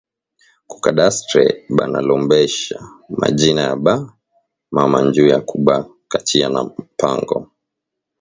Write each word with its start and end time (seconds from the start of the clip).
Ku 0.69 0.75
cadastre 0.83 1.43
bana 1.77 1.99
lombbesha 2.07 2.77
ma 3.19 3.27
jina 3.39 3.61
ya 3.69 3.75
ba 3.85 3.93
mama 4.75 4.97
njuya 5.05 5.37
ku 5.49 5.55
ba 5.65 5.75
kachiya 6.11 6.47
ma 6.55 6.61
pango 6.99 7.37